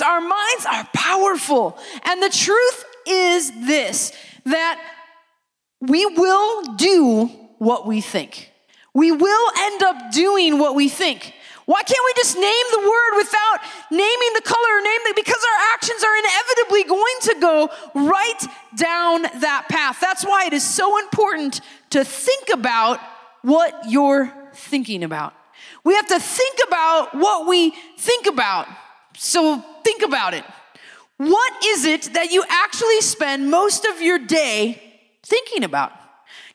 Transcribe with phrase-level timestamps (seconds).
[0.00, 1.78] Our minds are powerful.
[2.04, 4.12] And the truth is this
[4.44, 4.80] that
[5.80, 7.26] we will do
[7.58, 8.50] what we think.
[8.94, 11.34] We will end up doing what we think.
[11.64, 13.60] Why can't we just name the word without
[13.90, 18.46] naming the color or name the, because our actions are inevitably going to go right
[18.76, 19.98] down that path.
[20.00, 22.98] That's why it is so important to think about
[23.42, 25.34] what you're thinking about.
[25.84, 28.66] We have to think about what we think about.
[29.16, 30.44] So think about it.
[31.16, 34.82] What is it that you actually spend most of your day
[35.22, 35.92] thinking about?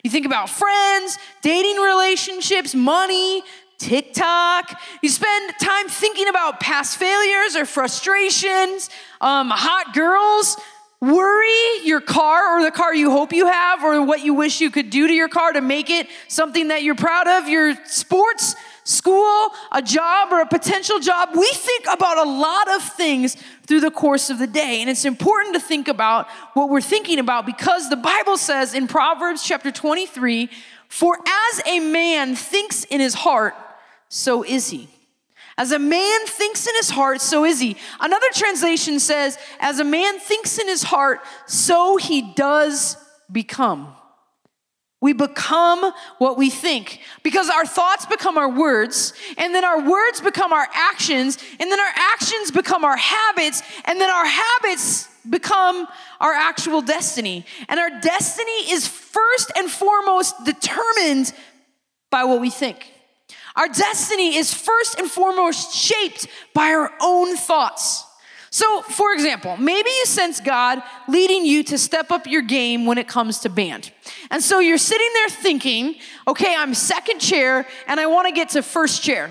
[0.04, 3.44] You think about friends, dating relationships, money,
[3.78, 4.80] TikTok.
[5.02, 8.90] You spend time thinking about past failures or frustrations,
[9.22, 10.58] um, hot girls,
[11.00, 14.72] worry, your car or the car you hope you have, or what you wish you
[14.72, 18.56] could do to your car to make it something that you're proud of, your sports,
[18.88, 21.30] school, a job, or a potential job.
[21.36, 24.80] We think about a lot of things through the course of the day.
[24.80, 28.88] And it's important to think about what we're thinking about because the Bible says in
[28.88, 30.50] Proverbs chapter 23
[30.88, 33.56] For as a man thinks in his heart,
[34.08, 34.88] so is he.
[35.58, 37.76] As a man thinks in his heart, so is he.
[38.00, 42.96] Another translation says, As a man thinks in his heart, so he does
[43.30, 43.97] become.
[45.00, 50.22] We become what we think because our thoughts become our words, and then our words
[50.22, 55.88] become our actions, and then our actions become our habits, and then our habits become
[56.20, 57.46] our actual destiny.
[57.70, 61.32] And our destiny is first and foremost determined
[62.10, 62.92] by what we think.
[63.56, 68.04] Our destiny is first and foremost shaped by our own thoughts.
[68.58, 72.98] So, for example, maybe you sense God leading you to step up your game when
[72.98, 73.92] it comes to band.
[74.32, 75.94] And so you're sitting there thinking,
[76.28, 79.30] okay, I'm second chair and I want to get to first chair.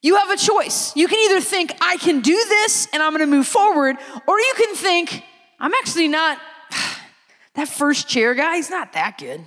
[0.00, 0.94] You have a choice.
[0.94, 3.96] You can either think, I can do this and I'm going to move forward,
[4.28, 5.24] or you can think,
[5.58, 6.38] I'm actually not,
[7.54, 9.40] that first chair guy, he's not that good.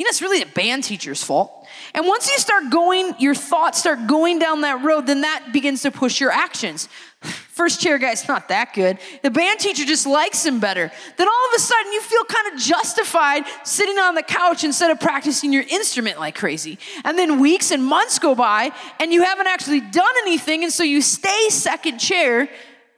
[0.00, 1.68] You know, it's really the band teacher's fault.
[1.92, 5.82] And once you start going, your thoughts start going down that road, then that begins
[5.82, 6.88] to push your actions.
[7.20, 8.96] First chair guy's not that good.
[9.22, 10.90] The band teacher just likes him better.
[11.18, 14.90] Then all of a sudden you feel kind of justified sitting on the couch instead
[14.90, 16.78] of practicing your instrument like crazy.
[17.04, 20.82] And then weeks and months go by and you haven't actually done anything, and so
[20.82, 22.48] you stay second chair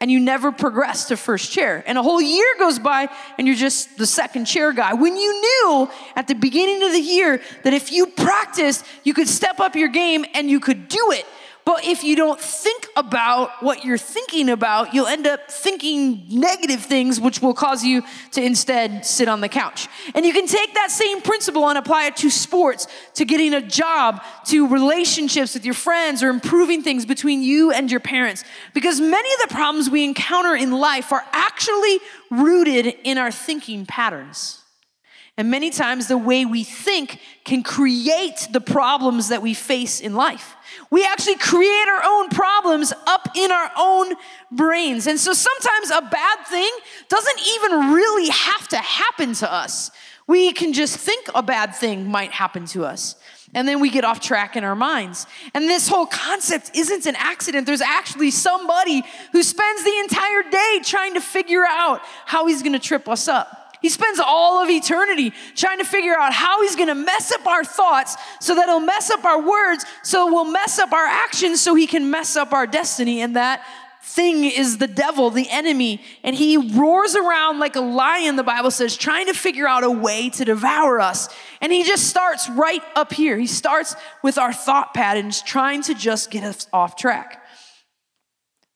[0.02, 1.84] and you never progress to first chair.
[1.86, 3.08] And a whole year goes by
[3.38, 4.94] and you're just the second chair guy.
[4.94, 9.28] When you knew at the beginning of the year that if you practiced, you could
[9.28, 11.24] step up your game and you could do it.
[11.64, 16.80] But if you don't think about what you're thinking about, you'll end up thinking negative
[16.80, 18.02] things, which will cause you
[18.32, 19.88] to instead sit on the couch.
[20.14, 23.62] And you can take that same principle and apply it to sports, to getting a
[23.62, 28.44] job, to relationships with your friends, or improving things between you and your parents.
[28.74, 32.00] Because many of the problems we encounter in life are actually
[32.30, 34.61] rooted in our thinking patterns.
[35.38, 40.14] And many times, the way we think can create the problems that we face in
[40.14, 40.54] life.
[40.90, 44.14] We actually create our own problems up in our own
[44.50, 45.06] brains.
[45.06, 46.70] And so sometimes a bad thing
[47.08, 49.90] doesn't even really have to happen to us.
[50.26, 53.16] We can just think a bad thing might happen to us.
[53.54, 55.26] And then we get off track in our minds.
[55.54, 57.66] And this whole concept isn't an accident.
[57.66, 62.78] There's actually somebody who spends the entire day trying to figure out how he's gonna
[62.78, 63.61] trip us up.
[63.82, 67.46] He spends all of eternity trying to figure out how he's going to mess up
[67.46, 71.60] our thoughts so that he'll mess up our words, so we'll mess up our actions,
[71.60, 73.20] so he can mess up our destiny.
[73.20, 73.62] And that
[74.02, 76.00] thing is the devil, the enemy.
[76.22, 79.90] And he roars around like a lion, the Bible says, trying to figure out a
[79.90, 81.28] way to devour us.
[81.60, 83.38] And he just starts right up here.
[83.38, 87.42] He starts with our thought patterns, trying to just get us off track.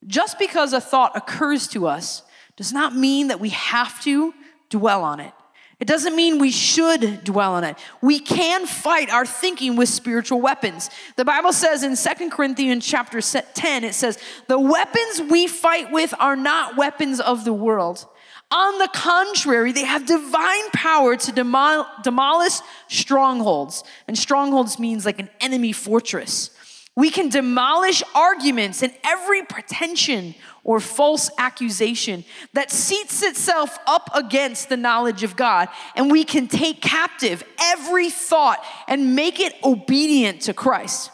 [0.06, 2.22] Just because a thought occurs to us
[2.56, 4.32] does not mean that we have to
[4.68, 5.32] dwell on it.
[5.78, 7.76] It doesn't mean we should dwell on it.
[8.00, 10.88] We can fight our thinking with spiritual weapons.
[11.16, 14.18] The Bible says in Second Corinthians chapter 10, it says,
[14.48, 18.06] The weapons we fight with are not weapons of the world.
[18.50, 23.84] On the contrary, they have divine power to demol- demolish strongholds.
[24.08, 26.50] And strongholds means like an enemy fortress.
[26.94, 30.34] We can demolish arguments and every pretension
[30.66, 35.68] or false accusation that seats itself up against the knowledge of God.
[35.94, 41.12] And we can take captive every thought and make it obedient to Christ.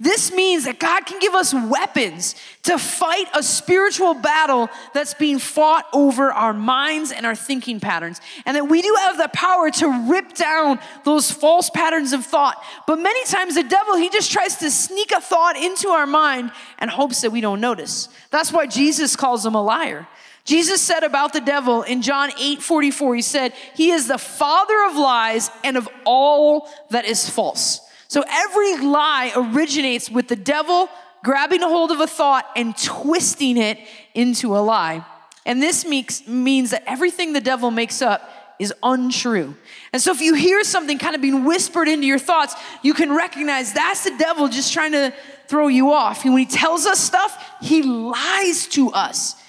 [0.00, 5.40] This means that God can give us weapons to fight a spiritual battle that's being
[5.40, 8.20] fought over our minds and our thinking patterns.
[8.46, 12.62] And that we do have the power to rip down those false patterns of thought.
[12.86, 16.52] But many times the devil, he just tries to sneak a thought into our mind
[16.78, 18.08] and hopes that we don't notice.
[18.30, 20.06] That's why Jesus calls him a liar.
[20.44, 24.86] Jesus said about the devil in John 8 44, he said, He is the father
[24.88, 27.80] of lies and of all that is false.
[28.08, 30.88] So every lie originates with the devil
[31.22, 33.78] grabbing a hold of a thought and twisting it
[34.14, 35.04] into a lie.
[35.44, 39.54] And this means that everything the devil makes up is untrue.
[39.92, 43.14] And so if you hear something kind of being whispered into your thoughts, you can
[43.14, 45.12] recognize that's the devil just trying to
[45.46, 46.24] throw you off.
[46.24, 49.40] And when he tells us stuff, he lies to us.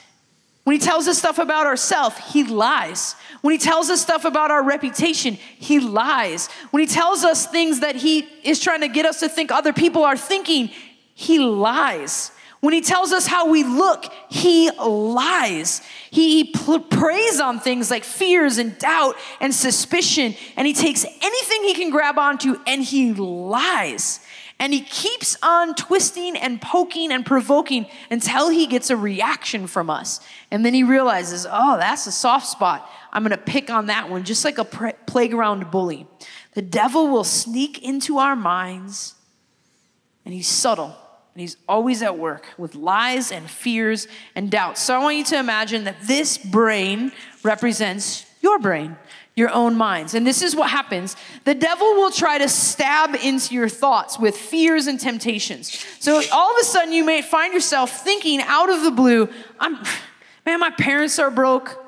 [0.70, 3.16] When he tells us stuff about ourselves, he lies.
[3.42, 6.48] When he tells us stuff about our reputation, he lies.
[6.70, 9.74] When he tells us things that he is trying to get us to think other
[9.74, 10.70] people are thinking,
[11.16, 12.32] he lies.
[12.60, 15.82] When he tells us how we look, he lies.
[16.12, 21.64] He pl- preys on things like fears and doubt and suspicion, and he takes anything
[21.64, 24.20] he can grab onto and he lies.
[24.62, 29.90] And he keeps on twisting and poking and provoking until he gets a reaction from
[29.90, 30.20] us.
[30.52, 32.90] And then he realizes, oh, that's a soft spot.
[33.14, 36.08] I'm going to pick on that one, just like a playground bully.
[36.56, 39.16] The devil will sneak into our minds,
[40.26, 40.96] and he's subtle,
[41.34, 44.82] and he's always at work with lies and fears and doubts.
[44.82, 47.14] So I want you to imagine that this brain
[47.44, 48.98] represents your brain
[49.40, 50.14] your own minds.
[50.14, 51.16] And this is what happens
[51.46, 55.84] the devil will try to stab into your thoughts with fears and temptations.
[56.00, 59.82] So all of a sudden, you may find yourself thinking out of the blue, I'm,
[60.46, 61.84] man, my parents are broke.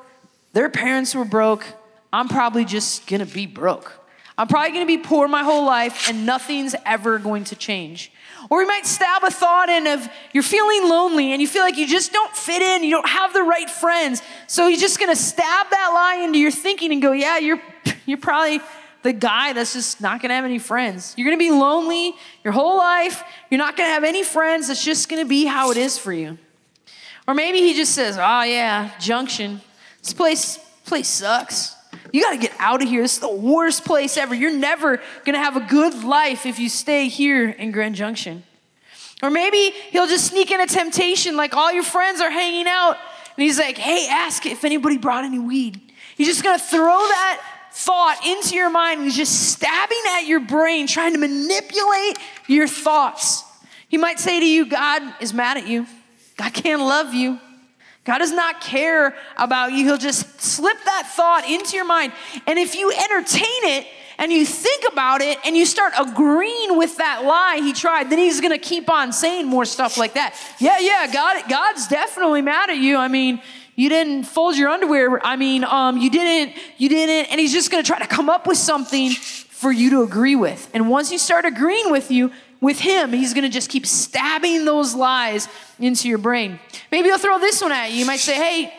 [0.54, 1.64] Their parents were broke.
[2.12, 3.92] I'm probably just gonna be broke.
[4.36, 8.10] I'm probably gonna be poor my whole life and nothing's ever going to change.
[8.50, 11.76] Or we might stab a thought in of you're feeling lonely and you feel like
[11.76, 14.22] you just don't fit in, you don't have the right friends.
[14.46, 17.60] So you're just gonna stab that lie into your thinking and go, yeah, you're
[18.06, 18.60] you're probably
[19.02, 21.14] the guy that's just not gonna have any friends.
[21.16, 23.22] You're gonna be lonely your whole life.
[23.50, 24.70] You're not gonna have any friends.
[24.70, 26.38] It's just gonna be how it is for you.
[27.26, 29.60] Or maybe he just says, oh yeah, junction.
[30.02, 31.76] This place, place sucks.
[32.12, 33.02] You got to get out of here.
[33.02, 34.34] This is the worst place ever.
[34.34, 38.44] You're never going to have a good life if you stay here in Grand Junction.
[39.22, 42.98] Or maybe he'll just sneak in a temptation like all your friends are hanging out
[43.36, 45.80] and he's like, hey, ask if anybody brought any weed.
[46.16, 47.40] He's just going to throw that
[47.72, 53.44] thought into your mind he's just stabbing at your brain, trying to manipulate your thoughts.
[53.88, 55.86] He might say to you, God is mad at you.
[56.36, 57.38] God can't love you.
[58.04, 59.84] God does not care about you.
[59.84, 62.12] He'll just slip that thought into your mind.
[62.46, 63.86] And if you entertain it
[64.18, 68.18] and you think about it and you start agreeing with that lie he tried, then
[68.18, 70.36] he's going to keep on saying more stuff like that.
[70.58, 72.96] Yeah, yeah, God, God's definitely mad at you.
[72.96, 73.40] I mean,
[73.76, 75.24] you didn't fold your underwear.
[75.24, 78.28] I mean, um, you didn't, you didn't, and he's just going to try to come
[78.28, 80.68] up with something for you to agree with.
[80.74, 82.32] And once you start agreeing with you,
[82.62, 85.48] with him, he's going to just keep stabbing those lies
[85.78, 86.60] into your brain.
[86.90, 87.98] Maybe he'll throw this one at you.
[87.98, 88.72] You might say, Hey,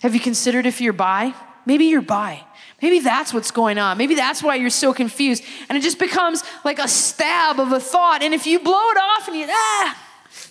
[0.00, 1.34] have you considered if you're bi?
[1.66, 2.42] Maybe you're bi.
[2.80, 3.98] Maybe that's what's going on.
[3.98, 5.42] Maybe that's why you're so confused.
[5.68, 8.22] And it just becomes like a stab of a thought.
[8.22, 9.98] And if you blow it off and you, ah,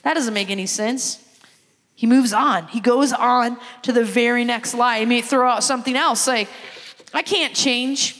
[0.04, 1.24] that doesn't make any sense.
[1.96, 2.68] He moves on.
[2.68, 5.00] He goes on to the very next lie.
[5.00, 6.50] He may throw out something else like,
[7.14, 8.19] I can't change.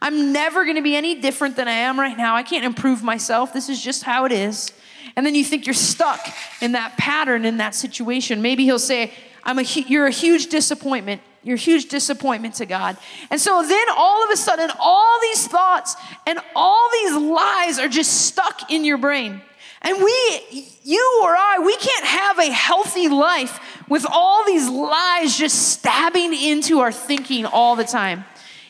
[0.00, 2.36] I'm never going to be any different than I am right now.
[2.36, 3.52] I can't improve myself.
[3.52, 4.72] This is just how it is.
[5.16, 6.20] And then you think you're stuck
[6.60, 8.42] in that pattern, in that situation.
[8.42, 9.12] Maybe he'll say,
[9.42, 11.22] I'm a, You're a huge disappointment.
[11.42, 12.96] You're a huge disappointment to God.
[13.30, 17.88] And so then all of a sudden, all these thoughts and all these lies are
[17.88, 19.40] just stuck in your brain.
[19.80, 25.38] And we, you or I, we can't have a healthy life with all these lies
[25.38, 28.24] just stabbing into our thinking all the time.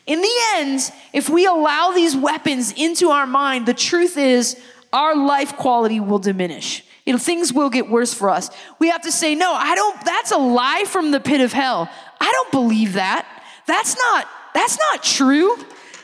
[0.09, 4.59] In the end, if we allow these weapons into our mind, the truth is
[4.91, 6.83] our life quality will diminish.
[7.05, 8.49] You know, things will get worse for us.
[8.79, 11.87] We have to say, no, I don't, that's a lie from the pit of hell.
[12.19, 13.27] I don't believe that.
[13.67, 15.55] That's not, that's not true.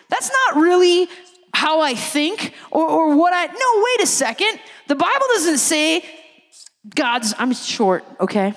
[0.10, 1.10] That's not really
[1.56, 4.60] how I think or, or what I, no, wait a second.
[4.88, 6.06] The Bible doesn't say
[6.94, 8.54] God's, I'm short, okay?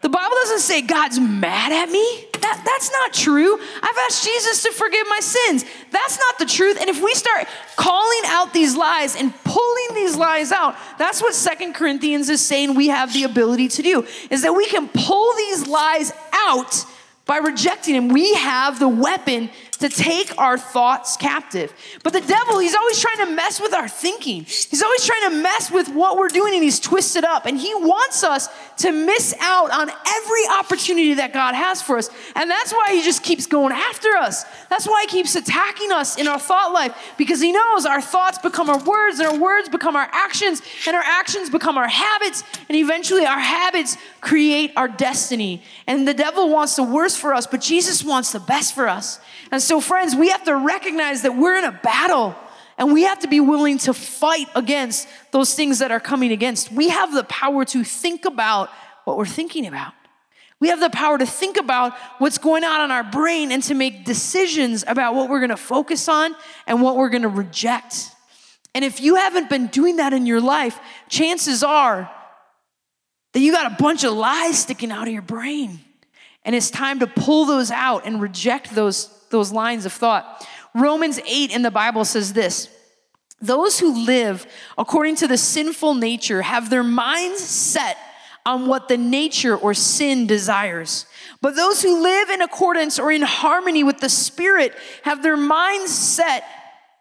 [0.00, 2.27] The Bible doesn't say God's mad at me.
[2.40, 3.58] That, that's not true.
[3.82, 5.64] I've asked Jesus to forgive my sins.
[5.90, 6.78] That's not the truth.
[6.80, 11.34] And if we start calling out these lies and pulling these lies out, that's what
[11.34, 15.34] Second Corinthians is saying we have the ability to do, is that we can pull
[15.36, 16.84] these lies out
[17.26, 18.08] by rejecting them.
[18.08, 21.72] We have the weapon to take our thoughts captive.
[22.02, 24.44] But the devil, he's always trying to mess with our thinking.
[24.44, 27.46] He's always trying to mess with what we're doing and he's twisted up.
[27.46, 32.10] And he wants us to miss out on every opportunity that God has for us.
[32.34, 34.44] And that's why he just keeps going after us.
[34.68, 38.38] That's why he keeps attacking us in our thought life because he knows our thoughts
[38.38, 42.42] become our words and our words become our actions and our actions become our habits
[42.68, 45.62] and eventually our habits create our destiny.
[45.86, 49.20] And the devil wants the worst for us, but Jesus wants the best for us.
[49.50, 52.34] And so, friends, we have to recognize that we're in a battle
[52.76, 56.70] and we have to be willing to fight against those things that are coming against.
[56.70, 58.70] We have the power to think about
[59.04, 59.92] what we're thinking about.
[60.60, 63.74] We have the power to think about what's going on in our brain and to
[63.74, 66.34] make decisions about what we're going to focus on
[66.66, 68.10] and what we're going to reject.
[68.74, 70.78] And if you haven't been doing that in your life,
[71.08, 72.10] chances are
[73.32, 75.80] that you got a bunch of lies sticking out of your brain.
[76.44, 80.46] And it's time to pull those out and reject those those lines of thought.
[80.74, 82.68] Romans 8 in the Bible says this
[83.40, 87.96] Those who live according to the sinful nature have their minds set
[88.46, 91.06] on what the nature or sin desires.
[91.40, 95.94] But those who live in accordance or in harmony with the Spirit have their minds
[95.94, 96.44] set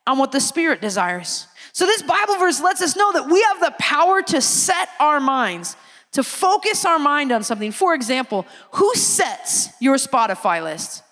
[0.05, 1.47] on what the Spirit desires.
[1.71, 5.19] So, this Bible verse lets us know that we have the power to set our
[5.19, 5.75] minds,
[6.13, 7.71] to focus our mind on something.
[7.71, 11.03] For example, who sets your Spotify list?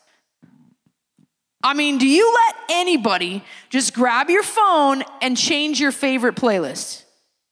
[1.66, 7.04] I mean, do you let anybody just grab your phone and change your favorite playlist?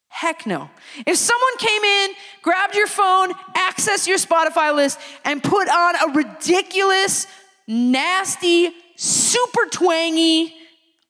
[0.08, 0.70] Heck no.
[1.08, 2.12] If someone came in,
[2.44, 7.26] grabbed your phone, accessed your Spotify list, and put on a ridiculous,
[7.68, 10.54] nasty, super twangy,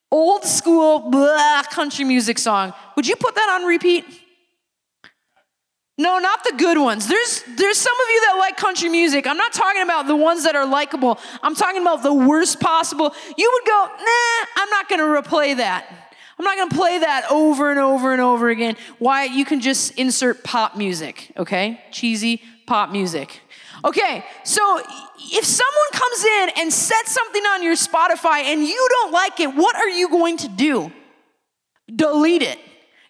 [0.10, 4.06] old school blah, country music song, would you put that on repeat?
[5.98, 7.08] No, not the good ones.
[7.08, 9.28] There's there's some of you that like country music.
[9.28, 11.20] I'm not talking about the ones that are likable.
[11.44, 13.14] I'm talking about the worst possible.
[13.38, 15.86] You would go, "Nah, I'm not going to replay that."
[16.40, 18.76] I'm not going to play that over and over and over again.
[18.98, 19.26] Why?
[19.26, 21.80] You can just insert pop music, okay?
[21.92, 23.42] Cheesy pop music.
[23.86, 24.82] Okay, so
[25.20, 29.54] if someone comes in and sets something on your Spotify and you don't like it,
[29.54, 30.92] what are you going to do?
[31.94, 32.60] Delete it.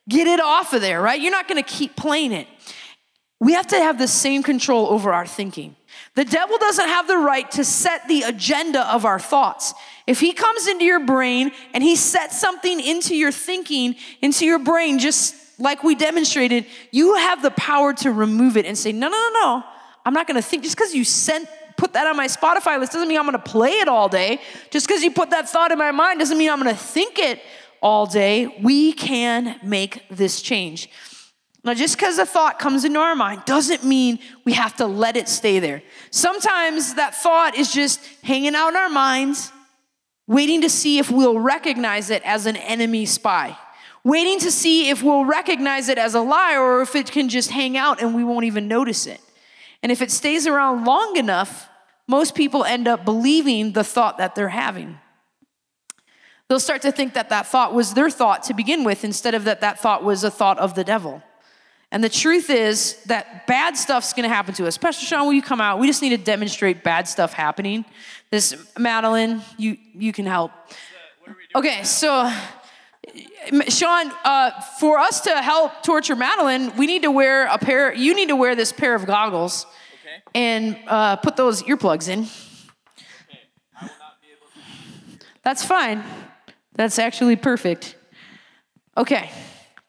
[0.09, 1.19] Get it off of there, right?
[1.19, 2.47] You're not going to keep playing it.
[3.43, 5.75] We have to have the same control over our thinking.
[6.15, 9.73] The devil doesn't have the right to set the agenda of our thoughts.
[10.07, 14.59] If he comes into your brain and he sets something into your thinking, into your
[14.59, 19.09] brain, just like we demonstrated, you have the power to remove it and say, no,
[19.09, 19.63] no, no, no.
[20.05, 23.07] I'm not to think just because you sent put that on my Spotify list doesn't
[23.09, 24.39] mean I'm to play it all day.
[24.69, 27.41] Just because you put that thought in my mind doesn't mean I'm to think it
[27.81, 28.57] all day.
[28.61, 30.89] We can make this change.
[31.65, 35.15] Now, just because a thought comes into our mind doesn't mean we have to let
[35.15, 35.81] it stay there.
[36.11, 39.51] Sometimes that thought is just hanging out in our minds,
[40.27, 43.57] waiting to see if we'll recognize it as an enemy spy,
[44.03, 47.51] waiting to see if we'll recognize it as a lie or if it can just
[47.51, 49.21] hang out and we won't even notice it.
[49.81, 51.69] And if it stays around long enough,
[52.09, 54.99] most people end up believing the thought that they're having.
[56.49, 59.45] They'll start to think that that thought was their thought to begin with instead of
[59.45, 61.23] that that thought was a thought of the devil.
[61.93, 64.79] And the truth is that bad stuff's gonna happen to us.
[64.79, 65.77] Pastor Sean, will you come out?
[65.77, 67.85] We just need to demonstrate bad stuff happening.
[68.31, 70.51] This, Madeline, you, you can help.
[71.55, 72.33] Okay, so
[73.67, 78.15] Sean, uh, for us to help torture Madeline, we need to wear a pair, you
[78.15, 79.67] need to wear this pair of goggles
[80.01, 80.23] okay.
[80.33, 82.21] and uh, put those earplugs in.
[83.81, 83.91] Okay.
[85.43, 86.03] That's fine.
[86.73, 87.95] That's actually perfect.
[88.97, 89.29] Okay.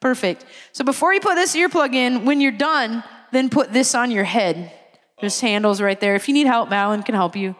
[0.05, 0.45] Perfect.
[0.71, 4.23] So before you put this earplug in, when you're done, then put this on your
[4.23, 4.71] head.
[5.19, 6.13] There's handles right there.
[6.13, 7.55] If you need help, Malin can help you.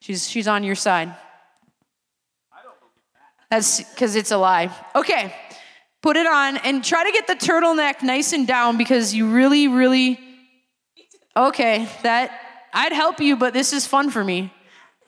[0.00, 1.16] She's she's on your side.
[3.50, 4.70] That's because it's a lie.
[4.94, 5.34] Okay,
[6.02, 9.66] put it on and try to get the turtleneck nice and down because you really,
[9.66, 10.20] really.
[11.34, 12.30] Okay, that
[12.74, 14.52] I'd help you, but this is fun for me.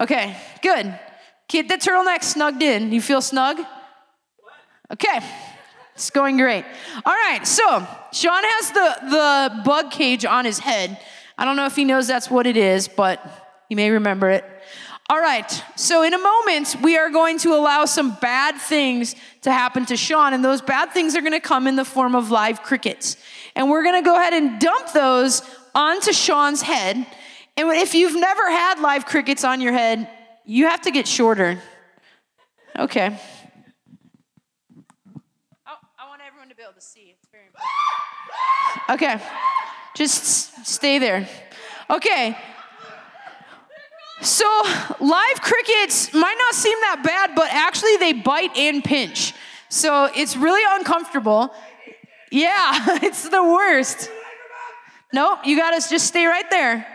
[0.01, 0.99] Okay, good.
[1.51, 2.93] Get the turtleneck snugged in.
[2.93, 3.61] You feel snug?
[4.91, 5.21] Okay.
[5.99, 6.65] It's going great.
[7.05, 10.97] All right, so Sean has the, the bug cage on his head.
[11.37, 13.21] I don't know if he knows that's what it is, but
[13.69, 14.45] he may remember it.
[15.11, 19.51] All right, so in a moment, we are going to allow some bad things to
[19.51, 22.63] happen to Sean, and those bad things are gonna come in the form of live
[22.63, 23.17] crickets.
[23.57, 25.43] And we're gonna go ahead and dump those
[25.75, 26.95] onto Sean's head.
[27.57, 30.09] And if you've never had live crickets on your head,
[30.45, 31.61] you have to get shorter.
[32.79, 33.19] Okay.
[36.59, 37.15] To see.
[37.17, 37.71] It's very important.
[38.91, 39.21] Okay.
[39.95, 41.29] Just stay there.
[41.89, 42.37] Okay.
[44.21, 44.45] So,
[44.99, 49.35] live crickets might not seem that bad, but actually they bite and pinch.
[49.69, 51.55] So, it's really uncomfortable.
[52.33, 52.73] Yeah,
[53.05, 54.11] it's the worst.
[55.13, 56.87] Nope, you gotta just stay right there.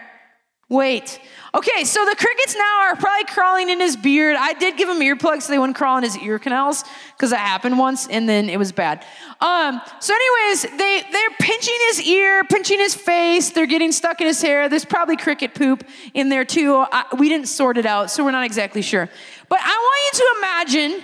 [0.70, 1.20] Wait.
[1.54, 4.36] Okay, so the crickets now are probably crawling in his beard.
[4.40, 6.84] I did give him earplugs so they wouldn't crawl in his ear canals
[7.16, 9.06] because that happened once and then it was bad.
[9.40, 13.52] Um, so, anyways, they, they're pinching his ear, pinching his face.
[13.52, 14.68] They're getting stuck in his hair.
[14.68, 16.76] There's probably cricket poop in there too.
[16.76, 19.10] I, we didn't sort it out, so we're not exactly sure.
[19.50, 21.04] But I want you to imagine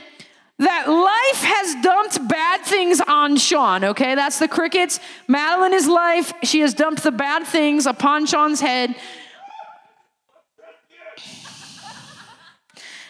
[0.59, 4.15] that life has dumped bad things on Sean, okay?
[4.15, 4.99] That's the crickets.
[5.27, 6.33] Madeline is life.
[6.43, 8.93] She has dumped the bad things upon Sean's head.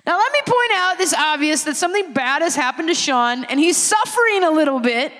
[0.09, 3.59] Now, let me point out this obvious that something bad has happened to Sean and
[3.59, 5.11] he's suffering a little bit.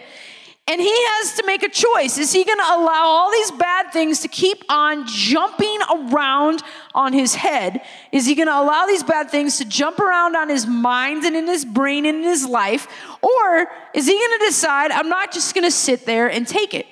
[0.67, 2.17] And he has to make a choice.
[2.17, 6.63] Is he going to allow all these bad things to keep on jumping around
[6.95, 7.81] on his head?
[8.11, 11.35] Is he going to allow these bad things to jump around on his mind and
[11.35, 12.87] in his brain and in his life?
[13.21, 16.73] Or is he going to decide, I'm not just going to sit there and take
[16.73, 16.87] it?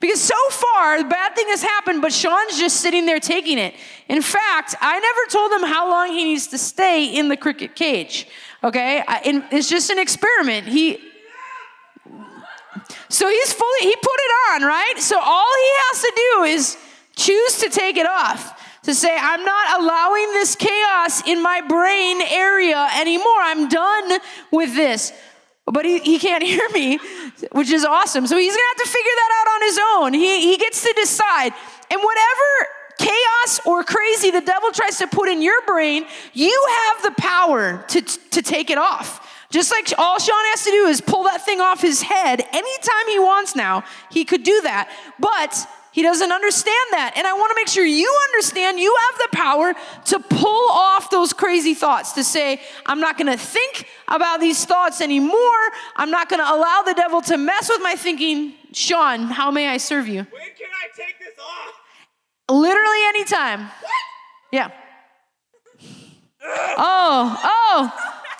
[0.00, 3.74] Because so far, the bad thing has happened, but Sean's just sitting there taking it.
[4.08, 7.74] In fact, I never told him how long he needs to stay in the cricket
[7.74, 8.26] cage.
[8.64, 9.02] Okay?
[9.06, 10.66] I, it's just an experiment.
[10.66, 10.98] He.
[13.08, 14.94] So he's fully, he put it on, right?
[14.98, 16.76] So all he has to do is
[17.14, 18.58] choose to take it off.
[18.84, 23.38] To say, I'm not allowing this chaos in my brain area anymore.
[23.38, 24.18] I'm done
[24.50, 25.12] with this
[25.66, 26.98] but he, he can't hear me,
[27.52, 28.26] which is awesome.
[28.26, 30.14] So he's gonna have to figure that out on his own.
[30.14, 31.52] He, he gets to decide.
[31.90, 37.02] And whatever chaos or crazy the devil tries to put in your brain, you have
[37.02, 39.28] the power to, to take it off.
[39.50, 43.08] Just like all Sean has to do is pull that thing off his head anytime
[43.08, 44.90] he wants now, he could do that.
[45.20, 47.12] But he doesn't understand that.
[47.16, 49.74] And I want to make sure you understand you have the power
[50.06, 54.64] to pull off those crazy thoughts, to say, I'm not going to think about these
[54.64, 55.60] thoughts anymore.
[55.96, 58.54] I'm not going to allow the devil to mess with my thinking.
[58.72, 60.26] Sean, how may I serve you?
[60.30, 61.74] When can I take this off?
[62.48, 63.60] Literally anytime.
[63.60, 63.92] What?
[64.50, 64.70] Yeah.
[66.44, 67.92] Oh, oh.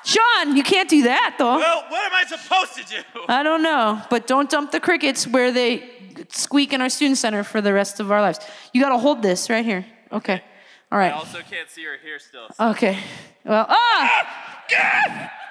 [0.04, 1.58] Sean, you can't do that though.
[1.58, 3.20] Well, what am I supposed to do?
[3.28, 5.88] I don't know, but don't dump the crickets where they
[6.30, 8.38] squeak in our student center for the rest of our lives.
[8.72, 9.84] You got to hold this right here.
[10.10, 10.42] Okay.
[10.90, 11.12] All right.
[11.12, 12.48] I also can't see her hair still.
[12.54, 12.70] So.
[12.70, 12.98] Okay.
[13.44, 15.32] Well, ah!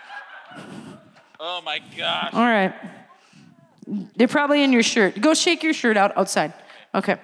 [1.44, 2.30] Oh my gosh.
[2.34, 2.72] All right.
[4.16, 5.20] They're probably in your shirt.
[5.20, 6.54] Go shake your shirt out outside.
[6.94, 7.18] Okay.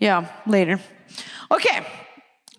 [0.00, 0.80] Yeah, later.
[1.48, 1.86] Okay.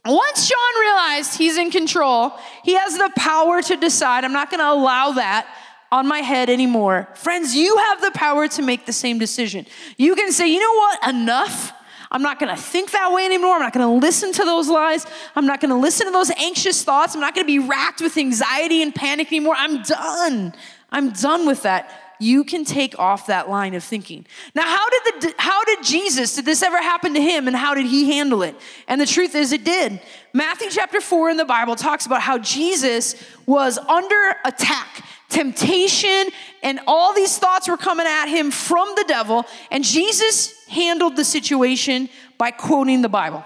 [0.06, 2.32] Once Sean realized he's in control,
[2.64, 5.54] he has the power to decide, I'm not going to allow that
[5.94, 7.08] on my head anymore.
[7.14, 9.68] Friends, you have the power to make the same decision.
[9.96, 11.72] You can say, you know what, enough.
[12.12, 13.54] I'm not gonna think that way anymore.
[13.54, 15.06] I'm not gonna listen to those lies.
[15.36, 17.14] I'm not gonna listen to those anxious thoughts.
[17.14, 19.54] I'm not gonna be racked with anxiety and panic anymore.
[19.56, 20.56] I'm done.
[20.92, 21.92] I'm done with that.
[22.20, 24.26] You can take off that line of thinking.
[24.56, 27.76] Now, how did the how did Jesus, did this ever happen to him and how
[27.76, 28.56] did he handle it?
[28.88, 30.02] And the truth is it did.
[30.34, 35.04] Matthew chapter 4 in the Bible talks about how Jesus was under attack
[35.34, 36.30] temptation
[36.62, 39.46] and all these thoughts were coming at him from the devil.
[39.72, 43.44] And Jesus handled the situation by quoting the Bible.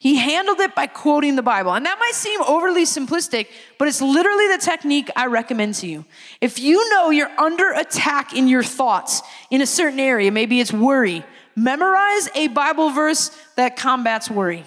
[0.00, 1.74] He handled it by quoting the Bible.
[1.74, 6.04] And that might seem overly simplistic, but it's literally the technique I recommend to you.
[6.40, 10.72] If you know you're under attack in your thoughts in a certain area, maybe it's
[10.72, 11.24] worry,
[11.56, 14.64] memorize a Bible verse that combats worry.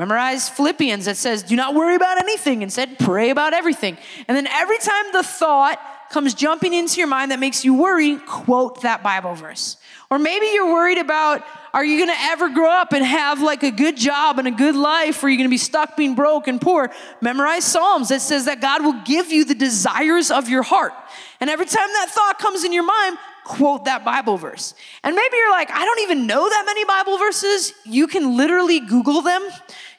[0.00, 2.62] Memorize Philippians that says, do not worry about anything.
[2.62, 3.98] Instead, pray about everything.
[4.28, 8.16] And then every time the thought comes jumping into your mind that makes you worry,
[8.16, 9.76] quote that Bible verse.
[10.08, 13.70] Or maybe you're worried about, are you gonna ever grow up and have like a
[13.70, 15.22] good job and a good life?
[15.22, 16.90] Or are you gonna be stuck being broke and poor?
[17.20, 20.94] Memorize Psalms that says that God will give you the desires of your heart.
[21.40, 24.74] And every time that thought comes in your mind, quote that Bible verse.
[25.04, 27.74] And maybe you're like, I don't even know that many Bible verses.
[27.84, 29.42] You can literally Google them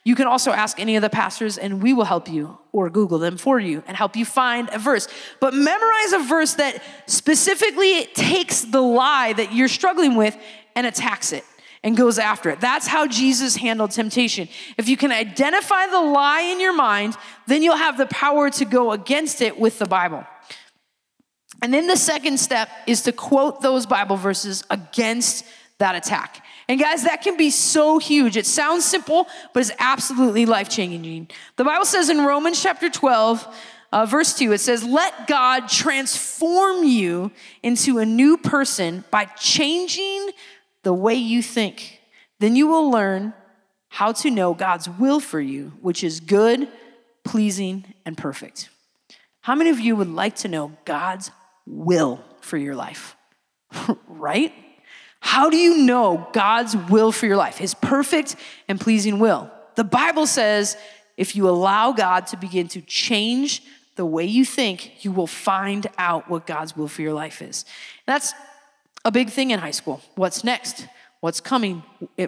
[0.03, 3.19] you can also ask any of the pastors, and we will help you or Google
[3.19, 5.07] them for you and help you find a verse.
[5.39, 10.35] But memorize a verse that specifically takes the lie that you're struggling with
[10.75, 11.43] and attacks it
[11.83, 12.59] and goes after it.
[12.59, 14.47] That's how Jesus handled temptation.
[14.77, 17.15] If you can identify the lie in your mind,
[17.47, 20.25] then you'll have the power to go against it with the Bible.
[21.61, 25.45] And then the second step is to quote those Bible verses against
[25.77, 26.43] that attack.
[26.71, 28.37] And guys, that can be so huge.
[28.37, 31.27] It sounds simple, but it's absolutely life changing.
[31.57, 33.45] The Bible says in Romans chapter 12,
[33.91, 37.31] uh, verse 2, it says, Let God transform you
[37.61, 40.29] into a new person by changing
[40.83, 41.99] the way you think.
[42.39, 43.33] Then you will learn
[43.89, 46.69] how to know God's will for you, which is good,
[47.25, 48.69] pleasing, and perfect.
[49.41, 51.31] How many of you would like to know God's
[51.65, 53.17] will for your life?
[54.07, 54.53] right?
[55.21, 58.35] How do you know God's will for your life, his perfect
[58.67, 59.49] and pleasing will?
[59.75, 60.75] The Bible says
[61.15, 63.63] if you allow God to begin to change
[63.95, 67.65] the way you think, you will find out what God's will for your life is.
[68.05, 68.33] That's
[69.05, 70.01] a big thing in high school.
[70.15, 70.87] What's next?
[71.19, 71.83] What's coming?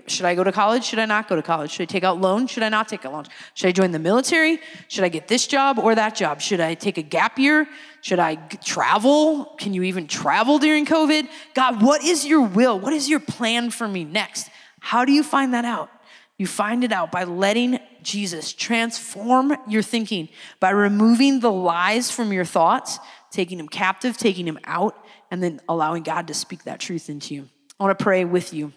[0.05, 0.83] Should I go to college?
[0.83, 1.71] Should I not go to college?
[1.71, 2.51] Should I take out loans?
[2.51, 3.27] Should I not take out loans?
[3.55, 4.59] Should I join the military?
[4.87, 6.41] Should I get this job or that job?
[6.41, 7.67] Should I take a gap year?
[8.03, 9.45] Should I travel?
[9.57, 11.25] Can you even travel during COVID?
[11.53, 12.77] God, what is your will?
[12.77, 14.49] What is your plan for me next?
[14.81, 15.89] How do you find that out?
[16.37, 20.27] You find it out by letting Jesus transform your thinking,
[20.59, 22.99] by removing the lies from your thoughts,
[23.31, 24.97] taking them captive, taking them out,
[25.31, 27.47] and then allowing God to speak that truth into you.
[27.79, 28.73] I want to pray with you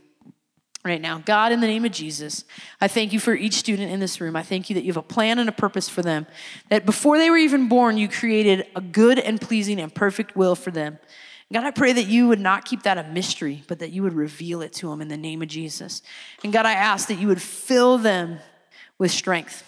[0.86, 1.18] right now.
[1.18, 2.44] God, in the name of Jesus,
[2.80, 4.36] I thank you for each student in this room.
[4.36, 6.26] I thank you that you have a plan and a purpose for them,
[6.70, 10.54] that before they were even born, you created a good and pleasing and perfect will
[10.54, 10.98] for them.
[11.52, 14.14] God, I pray that you would not keep that a mystery, but that you would
[14.14, 16.02] reveal it to them in the name of Jesus.
[16.42, 18.38] And God, I ask that you would fill them
[18.98, 19.62] with strength.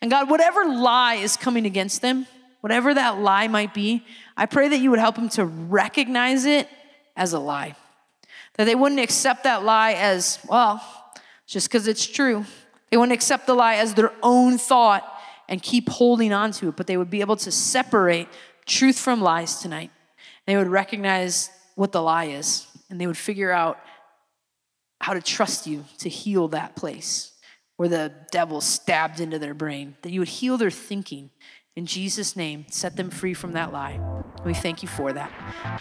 [0.00, 2.26] And God, whatever lie is coming against them,
[2.60, 4.04] whatever that lie might be,
[4.36, 6.68] I pray that you would help them to recognize it
[7.16, 7.74] as a lie.
[8.56, 10.82] That they wouldn't accept that lie as, well,
[11.46, 12.44] just because it's true.
[12.90, 15.04] They wouldn't accept the lie as their own thought
[15.48, 18.28] and keep holding on to it, but they would be able to separate
[18.64, 19.90] truth from lies tonight.
[20.46, 23.78] They would recognize what the lie is, and they would figure out
[25.00, 27.32] how to trust you to heal that place
[27.76, 31.30] where the devil stabbed into their brain, that you would heal their thinking.
[31.76, 34.00] In Jesus' name, set them free from that lie.
[34.46, 35.30] We thank you for that.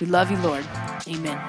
[0.01, 0.65] We love you, Lord.
[1.07, 1.39] Amen.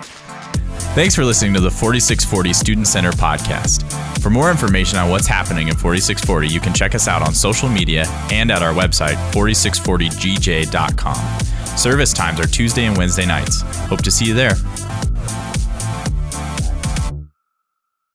[0.95, 3.83] Thanks for listening to the 4640 Student Center podcast.
[4.23, 7.69] For more information on what's happening in 4640, you can check us out on social
[7.69, 11.77] media and at our website, 4640gj.com.
[11.77, 13.63] Service times are Tuesday and Wednesday nights.
[13.89, 14.55] Hope to see you there.